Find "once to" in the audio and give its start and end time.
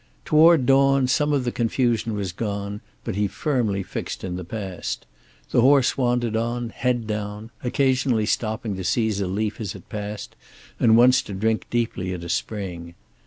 10.97-11.35